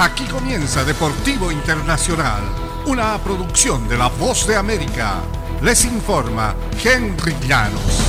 [0.00, 2.40] Aquí comienza Deportivo Internacional,
[2.86, 5.16] una producción de La Voz de América.
[5.60, 8.00] Les informa Henry Llanos.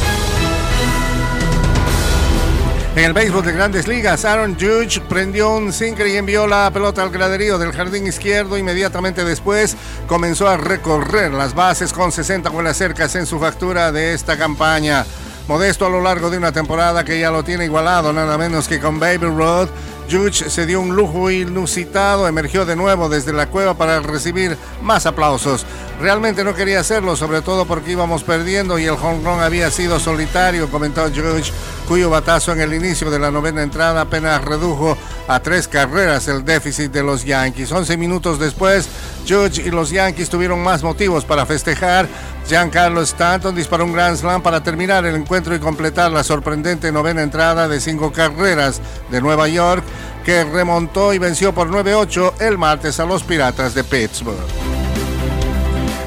[2.96, 7.04] En el béisbol de grandes ligas, Aaron Judge prendió un sinker y envió la pelota
[7.04, 8.58] al graderío del jardín izquierdo.
[8.58, 9.76] Inmediatamente después
[10.08, 15.06] comenzó a recorrer las bases con 60 vuelas cercas en su factura de esta campaña.
[15.50, 18.80] Modesto a lo largo de una temporada que ya lo tiene igualado, nada menos que
[18.80, 19.68] con Baby Road.
[20.12, 25.06] Judge se dio un lujo inusitado, emergió de nuevo desde la cueva para recibir más
[25.06, 25.66] aplausos.
[26.02, 30.00] Realmente no quería hacerlo, sobre todo porque íbamos perdiendo y el home run había sido
[30.00, 31.54] solitario, comentó Judge,
[31.88, 36.44] cuyo batazo en el inicio de la novena entrada apenas redujo a tres carreras el
[36.44, 37.72] déficit de los Yankees.
[37.72, 38.90] Once minutos después,
[39.28, 42.08] Judge y los Yankees tuvieron más motivos para festejar.
[42.48, 47.22] Giancarlo Stanton disparó un Grand Slam para terminar el encuentro y completar la sorprendente novena
[47.22, 49.84] entrada de cinco carreras de Nueva York,
[50.24, 54.38] que remontó y venció por 9-8 el martes a los Piratas de Pittsburgh.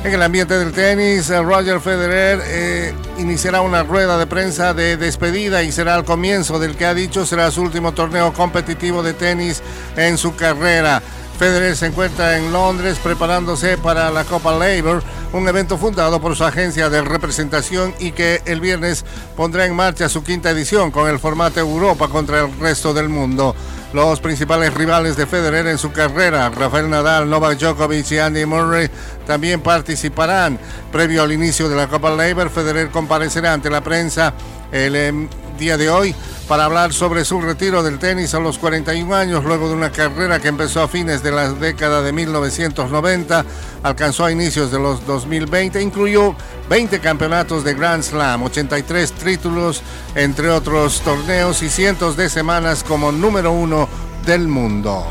[0.04, 5.62] En el ambiente del tenis, Roger Federer eh, iniciará una rueda de prensa de despedida
[5.62, 9.62] y será el comienzo del que ha dicho será su último torneo competitivo de tenis
[9.96, 11.02] en su carrera.
[11.38, 16.44] Federer se encuentra en Londres preparándose para la Copa Labor, un evento fundado por su
[16.44, 21.18] agencia de representación y que el viernes pondrá en marcha su quinta edición con el
[21.18, 23.56] formato Europa contra el resto del mundo.
[23.94, 28.90] Los principales rivales de Federer en su carrera, Rafael Nadal, Novak Djokovic y Andy Murray,
[29.24, 30.58] también participarán.
[30.90, 34.34] Previo al inicio de la Copa Labor, Federer comparecerá ante la prensa
[34.72, 36.12] el em, día de hoy
[36.48, 40.40] para hablar sobre su retiro del tenis a los 41 años, luego de una carrera
[40.40, 43.44] que empezó a fines de la década de 1990,
[43.82, 46.34] alcanzó a inicios de los 2020, incluyó
[46.68, 49.82] 20 campeonatos de Grand Slam, 83 títulos,
[50.14, 53.88] entre otros torneos y cientos de semanas como número uno
[54.26, 55.06] del mundo.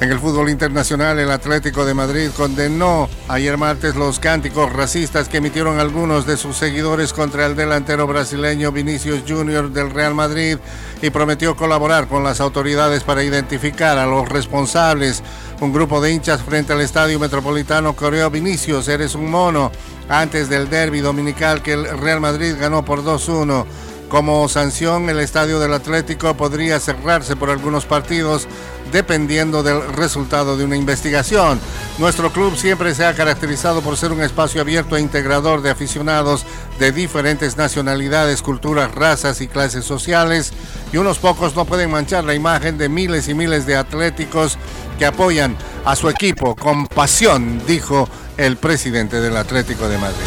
[0.00, 5.36] En el fútbol internacional, el Atlético de Madrid condenó ayer martes los cánticos racistas que
[5.36, 10.56] emitieron algunos de sus seguidores contra el delantero brasileño Vinicius Junior del Real Madrid
[11.02, 15.22] y prometió colaborar con las autoridades para identificar a los responsables.
[15.60, 19.70] Un grupo de hinchas frente al estadio metropolitano coreó Vinicius, eres un mono,
[20.08, 23.66] antes del derby dominical que el Real Madrid ganó por 2-1.
[24.10, 28.48] Como sanción, el estadio del Atlético podría cerrarse por algunos partidos
[28.90, 31.60] dependiendo del resultado de una investigación.
[31.96, 36.44] Nuestro club siempre se ha caracterizado por ser un espacio abierto e integrador de aficionados
[36.80, 40.52] de diferentes nacionalidades, culturas, razas y clases sociales,
[40.92, 44.58] y unos pocos no pueden manchar la imagen de miles y miles de atléticos
[44.98, 50.26] que apoyan a su equipo con pasión, dijo el presidente del Atlético de Madrid.